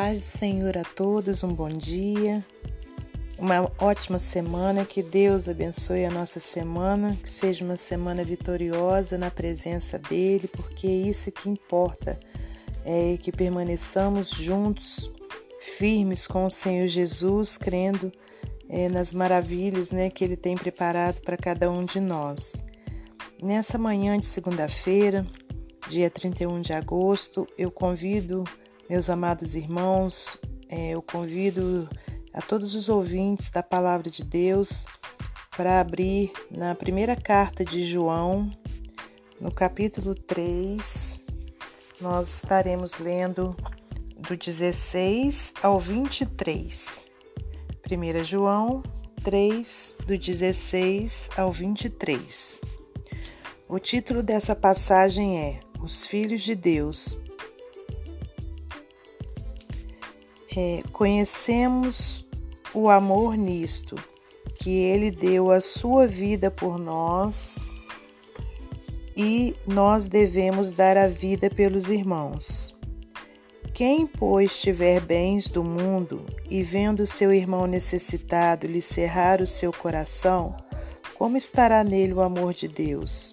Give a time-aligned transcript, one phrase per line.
[0.00, 2.42] paz do Senhor a todos, um bom dia,
[3.38, 9.30] uma ótima semana, que Deus abençoe a nossa semana, que seja uma semana vitoriosa na
[9.30, 12.18] presença dEle, porque é isso que importa,
[12.82, 15.10] é que permaneçamos juntos,
[15.58, 18.10] firmes com o Senhor Jesus, crendo
[18.70, 22.64] é, nas maravilhas né, que Ele tem preparado para cada um de nós.
[23.42, 25.26] Nessa manhã de segunda-feira,
[25.90, 28.44] dia 31 de agosto, eu convido
[28.90, 30.36] meus amados irmãos,
[30.68, 31.88] é, eu convido
[32.34, 34.84] a todos os ouvintes da Palavra de Deus
[35.56, 38.50] para abrir na primeira carta de João,
[39.40, 41.22] no capítulo 3.
[42.00, 43.56] Nós estaremos lendo
[44.28, 47.12] do 16 ao 23.
[47.88, 48.82] 1 João
[49.22, 52.60] 3, do 16 ao 23.
[53.68, 57.16] O título dessa passagem é Os Filhos de Deus
[60.56, 62.26] é, conhecemos
[62.74, 63.96] o amor nisto,
[64.54, 67.58] que ele deu a sua vida por nós
[69.16, 72.76] e nós devemos dar a vida pelos irmãos.
[73.72, 79.72] Quem, pois, tiver bens do mundo e vendo seu irmão necessitado lhe cerrar o seu
[79.72, 80.56] coração,
[81.16, 83.32] como estará nele o amor de Deus?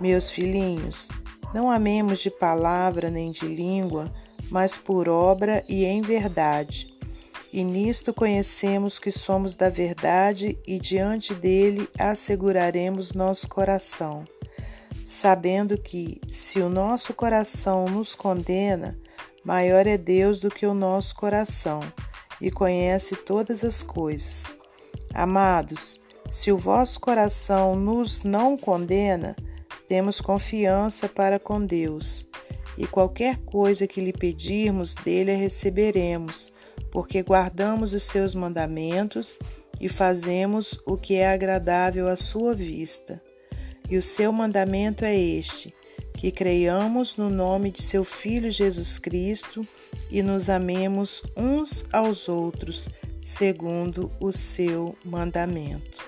[0.00, 1.08] Meus filhinhos,
[1.52, 4.12] não amemos de palavra nem de língua,
[4.50, 6.88] mas por obra e em verdade.
[7.52, 14.24] E nisto conhecemos que somos da verdade e diante dele asseguraremos nosso coração,
[15.04, 18.98] sabendo que, se o nosso coração nos condena,
[19.42, 21.80] maior é Deus do que o nosso coração
[22.40, 24.54] e conhece todas as coisas.
[25.14, 29.34] Amados, se o vosso coração nos não condena,
[29.88, 32.27] temos confiança para com Deus
[32.78, 36.52] e qualquer coisa que lhe pedirmos dele a receberemos,
[36.92, 39.36] porque guardamos os seus mandamentos
[39.80, 43.20] e fazemos o que é agradável à sua vista.
[43.90, 45.74] E o seu mandamento é este:
[46.16, 49.66] que creiamos no nome de seu Filho Jesus Cristo
[50.08, 52.88] e nos amemos uns aos outros,
[53.20, 55.98] segundo o seu mandamento.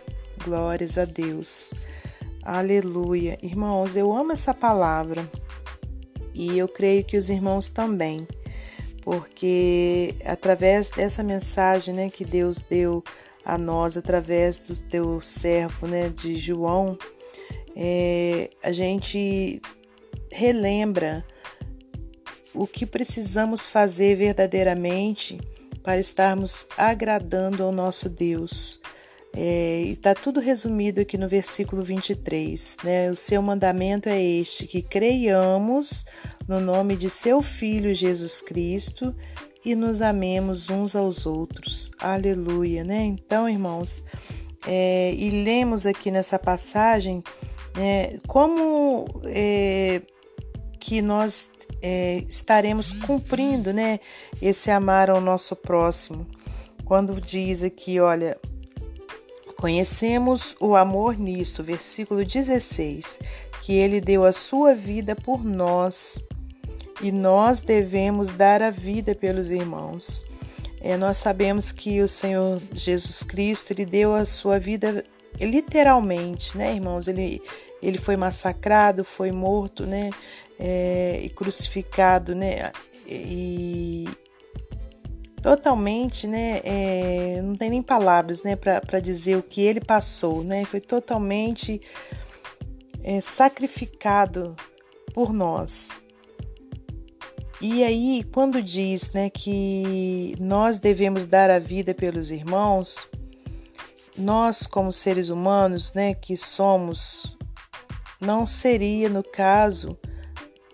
[0.45, 1.75] Glórias a Deus.
[2.45, 3.37] Aleluia.
[3.43, 5.29] Irmãos, eu amo essa palavra
[6.41, 8.27] e eu creio que os irmãos também,
[9.03, 13.05] porque através dessa mensagem né, que Deus deu
[13.45, 16.97] a nós, através do teu servo né, de João,
[17.77, 19.61] é, a gente
[20.33, 21.23] relembra
[22.55, 25.39] o que precisamos fazer verdadeiramente
[25.83, 28.81] para estarmos agradando ao nosso Deus.
[29.37, 32.77] É, e está tudo resumido aqui no versículo 23.
[32.83, 33.11] Né?
[33.11, 36.05] O seu mandamento é este: que creiamos
[36.49, 39.15] no nome de seu Filho Jesus Cristo
[39.65, 41.93] e nos amemos uns aos outros.
[41.99, 43.05] Aleluia, né?
[43.05, 44.03] Então, irmãos,
[44.67, 47.23] é, e lemos aqui nessa passagem
[47.77, 50.03] né, como é,
[50.79, 51.51] que nós
[51.83, 54.01] é, estaremos cumprindo, né,
[54.41, 56.27] esse amar ao nosso próximo.
[56.85, 58.37] Quando diz aqui, olha,
[59.61, 63.19] Conhecemos o amor nisto, versículo 16,
[63.61, 66.25] que ele deu a sua vida por nós
[67.03, 70.25] e nós devemos dar a vida pelos irmãos.
[70.81, 75.05] É, nós sabemos que o Senhor Jesus Cristo ele deu a sua vida
[75.39, 77.07] literalmente, né, irmãos?
[77.07, 77.43] Ele,
[77.83, 80.09] ele foi massacrado, foi morto, né,
[80.59, 82.73] é, e crucificado, né,
[83.07, 84.09] e,
[85.43, 86.61] totalmente, né?
[86.65, 90.65] É, não tem nem palavras, né, para dizer o que ele passou, né?
[90.65, 91.81] Foi totalmente
[93.03, 94.55] é, sacrificado
[95.15, 95.97] por nós.
[97.61, 103.07] E aí, quando diz, né, que nós devemos dar a vida pelos irmãos,
[104.17, 107.37] nós como seres humanos, né, que somos,
[108.19, 109.99] não seria no caso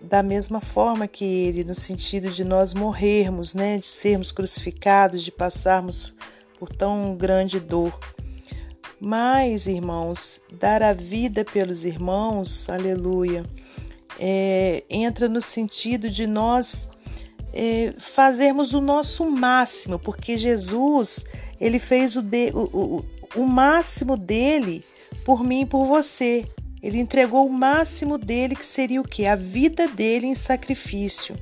[0.01, 5.31] da mesma forma que ele, no sentido de nós morrermos, né, de sermos crucificados, de
[5.31, 6.13] passarmos
[6.59, 7.97] por tão grande dor.
[8.99, 13.45] Mas, irmãos, dar a vida pelos irmãos, aleluia,
[14.19, 16.89] é, entra no sentido de nós
[17.53, 21.23] é, fazermos o nosso máximo, porque Jesus
[21.59, 23.05] ele fez o, de, o, o,
[23.41, 24.83] o máximo dele
[25.23, 26.47] por mim e por você.
[26.87, 29.25] Ele entregou o máximo dele, que seria o que?
[29.25, 31.35] A vida dele em sacrifício.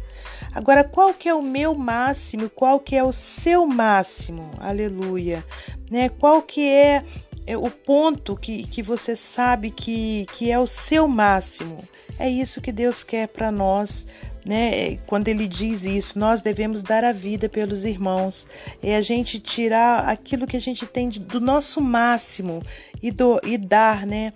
[0.52, 2.50] Agora, qual que é o meu máximo?
[2.50, 4.50] Qual que é o seu máximo?
[4.58, 5.46] Aleluia.
[5.92, 6.10] Né?
[6.10, 7.04] Qual que é,
[7.46, 11.78] é o ponto que, que você sabe que, que é o seu máximo?
[12.18, 14.04] É isso que Deus quer para nós,
[14.44, 14.98] né?
[15.06, 18.48] Quando ele diz isso, nós devemos dar a vida pelos irmãos.
[18.82, 22.64] É a gente tirar aquilo que a gente tem do nosso máximo
[23.00, 24.34] e, do, e dar, né?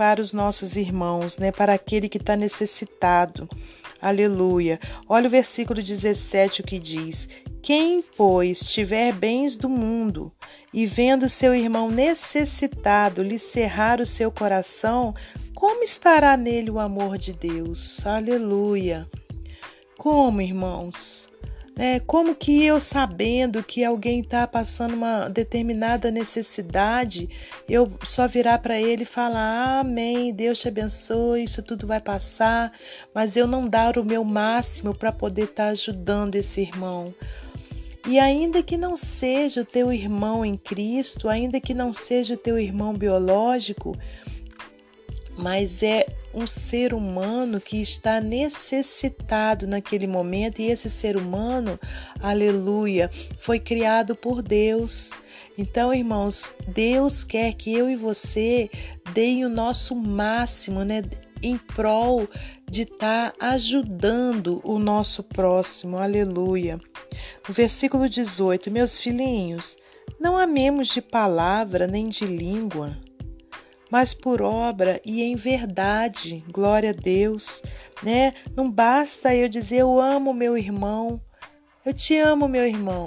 [0.00, 1.52] Para os nossos irmãos, né?
[1.52, 3.46] Para aquele que está necessitado.
[4.00, 4.80] Aleluia.
[5.06, 7.28] Olha o versículo 17 o que diz:
[7.60, 10.32] Quem, pois, tiver bens do mundo
[10.72, 15.14] e vendo seu irmão necessitado lhe cerrar o seu coração,
[15.54, 18.06] como estará nele o amor de Deus?
[18.06, 19.06] Aleluia.
[19.98, 21.28] Como, irmãos?
[21.82, 27.30] É, como que eu, sabendo que alguém está passando uma determinada necessidade,
[27.66, 32.70] eu só virar para ele e falar: Amém, Deus te abençoe, isso tudo vai passar,
[33.14, 37.14] mas eu não dar o meu máximo para poder estar tá ajudando esse irmão.
[38.06, 42.36] E ainda que não seja o teu irmão em Cristo, ainda que não seja o
[42.36, 43.96] teu irmão biológico,
[45.34, 51.78] mas é um ser humano que está necessitado naquele momento, e esse ser humano,
[52.20, 55.10] aleluia, foi criado por Deus.
[55.58, 58.70] Então, irmãos, Deus quer que eu e você
[59.12, 61.02] deem o nosso máximo, né?
[61.42, 62.28] Em prol
[62.70, 66.78] de estar tá ajudando o nosso próximo, aleluia.
[67.48, 69.76] O versículo 18: Meus filhinhos,
[70.20, 72.96] não amemos de palavra nem de língua
[73.90, 76.44] mas por obra e em verdade.
[76.50, 77.62] Glória a Deus,
[78.02, 78.34] né?
[78.54, 81.20] Não basta eu dizer eu amo meu irmão,
[81.84, 83.06] eu te amo, meu irmão.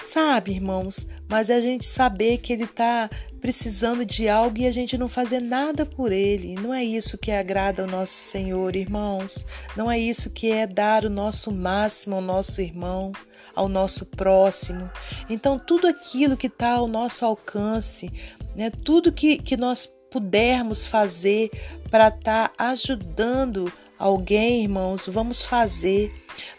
[0.00, 3.08] Sabe, irmãos, mas é a gente saber que ele está
[3.40, 6.54] precisando de algo e a gente não fazer nada por ele.
[6.54, 9.46] Não é isso que agrada ao nosso Senhor, irmãos.
[9.76, 13.12] Não é isso que é dar o nosso máximo ao nosso irmão,
[13.54, 14.90] ao nosso próximo.
[15.28, 18.10] Então, tudo aquilo que está ao nosso alcance,
[18.54, 18.70] né?
[18.70, 21.50] Tudo que, que nós pudermos fazer
[21.90, 26.12] para estar tá ajudando alguém, irmãos, vamos fazer.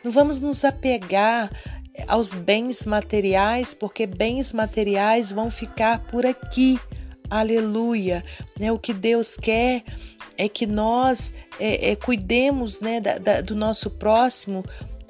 [0.03, 1.49] Não vamos nos apegar
[2.07, 6.79] aos bens materiais, porque bens materiais vão ficar por aqui.
[7.29, 8.23] Aleluia.
[8.59, 8.71] Né?
[8.71, 9.83] O que Deus quer
[10.37, 14.63] é que nós é, é, cuidemos né, da, da, do nosso próximo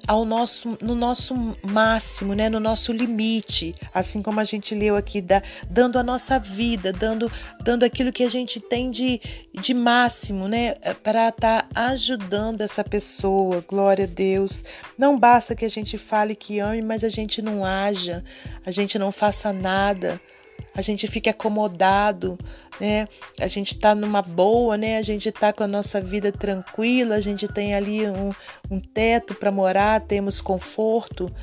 [0.08, 5.22] ao nosso, no nosso máximo, né, no nosso limite, assim como a gente leu aqui,
[5.22, 7.32] da, dando a nossa vida, dando,
[7.64, 9.20] dando aquilo que a gente tem de,
[9.54, 13.64] de máximo, né, para estar tá ajudando essa pessoa.
[13.68, 14.64] Glória a Deus.
[14.98, 18.24] Não basta que a gente fale que ame, mas a gente não haja,
[18.66, 20.22] a gente não faça nada
[20.76, 22.38] a gente fica acomodado,
[22.80, 23.08] né?
[23.40, 24.98] A gente está numa boa, né?
[24.98, 28.32] A gente está com a nossa vida tranquila, a gente tem ali um,
[28.70, 31.34] um teto para morar, temos conforto.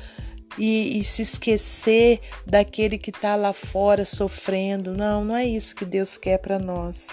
[0.55, 4.95] E, e, se esquecer daquele que está lá fora sofrendo.
[4.95, 7.07] Não, não é isso que Deus quer para nós.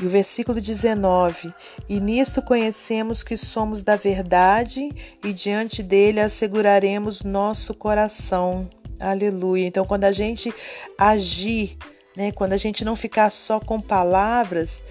[0.00, 1.54] E o versículo 19:
[1.88, 4.90] E nisto conhecemos que somos da verdade,
[5.24, 8.68] e diante dele asseguraremos nosso coração.
[9.00, 9.66] Aleluia.
[9.66, 10.52] Então, quando a gente
[10.98, 11.76] agir,
[12.16, 14.84] né, quando a gente não ficar só com palavras,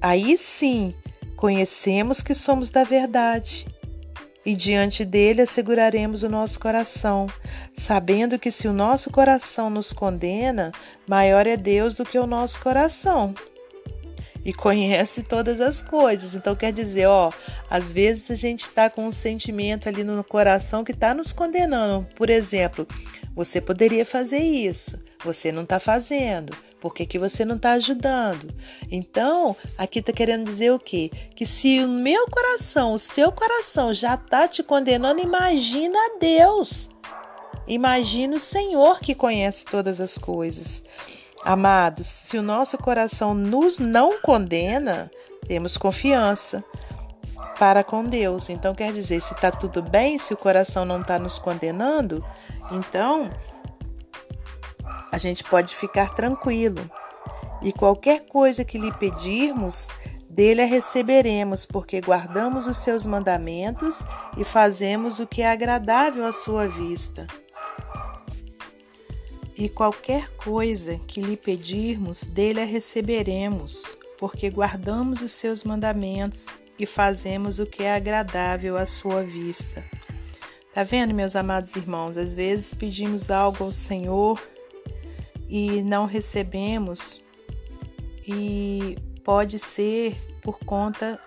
[0.00, 0.94] aí sim
[1.36, 3.66] conhecemos que somos da verdade.
[4.44, 7.26] E diante dele asseguraremos o nosso coração,
[7.74, 10.72] sabendo que se o nosso coração nos condena,
[11.06, 13.34] maior é Deus do que o nosso coração
[14.44, 16.34] e conhece todas as coisas.
[16.34, 17.32] Então quer dizer, ó,
[17.70, 22.06] às vezes a gente está com um sentimento ali no coração que está nos condenando.
[22.14, 22.86] Por exemplo,
[23.34, 26.56] você poderia fazer isso, você não está fazendo.
[26.80, 28.54] Por que, que você não está ajudando?
[28.90, 31.10] Então, aqui está querendo dizer o quê?
[31.34, 36.88] Que se o meu coração, o seu coração já está te condenando, imagina Deus.
[37.66, 40.84] Imagina o Senhor que conhece todas as coisas.
[41.48, 45.10] Amados, se o nosso coração nos não condena,
[45.46, 46.62] temos confiança
[47.58, 48.50] para com Deus.
[48.50, 52.22] Então, quer dizer, se está tudo bem, se o coração não está nos condenando,
[52.70, 53.30] então
[55.10, 56.82] a gente pode ficar tranquilo.
[57.62, 59.88] E qualquer coisa que lhe pedirmos,
[60.28, 64.04] dele a receberemos, porque guardamos os seus mandamentos
[64.36, 67.26] e fazemos o que é agradável à sua vista.
[69.58, 73.82] E qualquer coisa que lhe pedirmos, dele a receberemos,
[74.16, 76.46] porque guardamos os seus mandamentos
[76.78, 79.84] e fazemos o que é agradável à sua vista.
[80.72, 82.16] Tá vendo, meus amados irmãos?
[82.16, 84.40] Às vezes pedimos algo ao Senhor
[85.48, 87.20] e não recebemos,
[88.24, 91.18] e pode ser por conta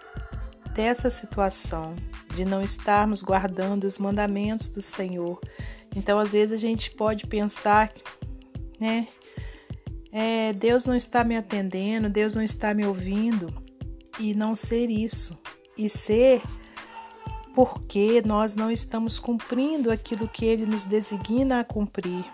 [0.73, 1.97] dessa situação,
[2.33, 5.37] de não estarmos guardando os mandamentos do Senhor.
[5.93, 7.91] Então, às vezes, a gente pode pensar
[8.81, 9.07] né?
[10.11, 13.53] É, Deus não está me atendendo, Deus não está me ouvindo
[14.19, 15.39] e não ser isso
[15.77, 16.41] e ser
[17.53, 22.25] porque nós não estamos cumprindo aquilo que ele nos designa a cumprir.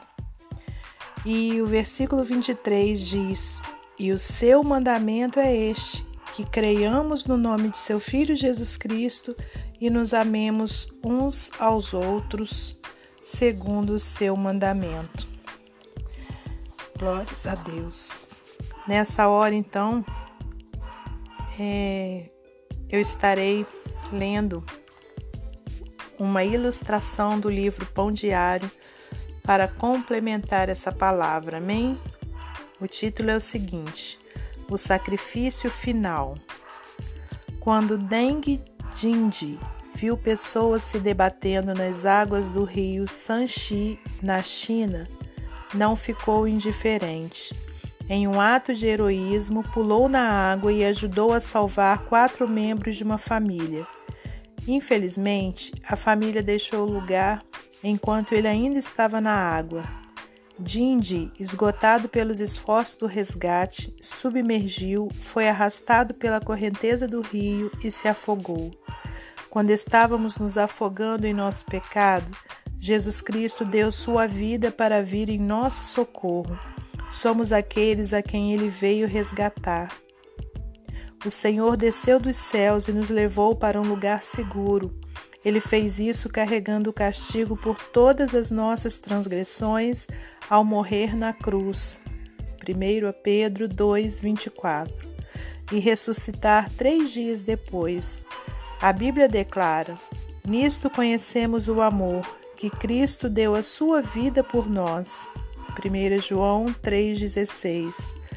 [1.26, 3.62] E o versículo 23 diz:
[4.00, 9.36] E o seu mandamento é este, que creiamos no nome de seu Filho Jesus Cristo
[9.82, 12.78] e nos amemos uns aos outros,
[13.22, 15.37] segundo o seu mandamento.
[16.98, 18.18] Glórias a Deus.
[18.88, 20.04] Nessa hora, então,
[21.60, 22.30] é,
[22.90, 23.68] eu estarei
[24.12, 24.64] lendo
[26.18, 28.70] uma ilustração do livro Pão Diário
[29.44, 31.58] para complementar essa palavra.
[31.58, 32.00] Amém?
[32.82, 34.20] O título é o seguinte:
[34.68, 36.36] O sacrifício final.
[37.60, 38.60] Quando Deng
[38.96, 39.60] Jindi
[39.94, 45.08] viu pessoas se debatendo nas águas do rio Sanxi, na China,
[45.74, 47.56] não ficou indiferente.
[48.10, 53.04] Em um ato de heroísmo, pulou na água e ajudou a salvar quatro membros de
[53.04, 53.86] uma família.
[54.66, 57.44] Infelizmente, a família deixou o lugar
[57.84, 59.84] enquanto ele ainda estava na água.
[60.60, 68.08] Dindi, esgotado pelos esforços do resgate, submergiu, foi arrastado pela correnteza do rio e se
[68.08, 68.72] afogou.
[69.50, 72.36] Quando estávamos nos afogando em nosso pecado,
[72.80, 76.58] Jesus Cristo deu sua vida para vir em nosso socorro.
[77.10, 79.92] Somos aqueles a quem ele veio resgatar.
[81.26, 84.98] O Senhor desceu dos céus e nos levou para um lugar seguro.
[85.44, 90.08] Ele fez isso carregando o castigo por todas as nossas transgressões
[90.50, 92.02] ao morrer na cruz.
[92.68, 94.94] 1 Pedro 2, 24.
[95.72, 98.26] E ressuscitar três dias depois.
[98.82, 99.98] A Bíblia declara:
[100.46, 102.26] Nisto conhecemos o amor,
[102.58, 105.30] que Cristo deu a sua vida por nós.
[105.80, 108.28] 1 João 3,16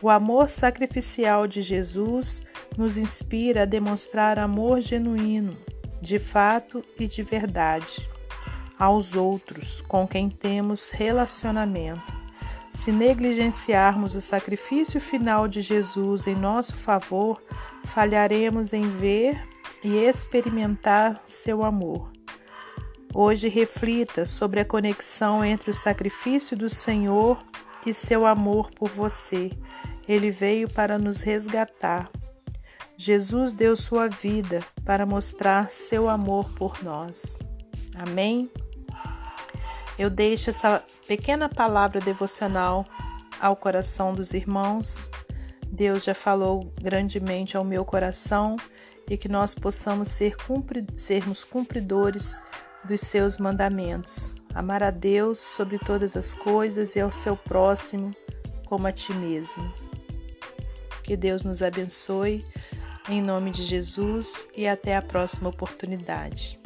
[0.00, 2.42] o amor sacrificial de Jesus
[2.76, 5.56] nos inspira a demonstrar amor genuíno,
[6.00, 8.08] de fato e de verdade,
[8.78, 12.16] aos outros com quem temos relacionamento.
[12.70, 17.42] Se negligenciarmos o sacrifício final de Jesus em nosso favor,
[17.82, 19.36] falharemos em ver
[19.82, 22.17] e experimentar seu amor.
[23.20, 27.44] Hoje reflita sobre a conexão entre o sacrifício do Senhor
[27.84, 29.50] e seu amor por você
[30.06, 32.08] ele veio para nos resgatar.
[32.96, 37.40] Jesus deu sua vida para mostrar seu amor por nós.
[37.96, 38.48] Amém?
[39.98, 42.86] Eu deixo essa pequena palavra devocional
[43.40, 45.10] ao coração dos irmãos.
[45.66, 48.54] Deus já falou grandemente ao meu coração
[49.10, 52.40] e que nós possamos ser cumpri sermos cumpridores
[52.84, 54.36] dos seus mandamentos.
[54.54, 58.12] Amar a Deus sobre todas as coisas e ao seu próximo
[58.66, 59.72] como a ti mesmo.
[61.02, 62.44] Que Deus nos abençoe,
[63.08, 66.60] em nome de Jesus, e até a próxima oportunidade.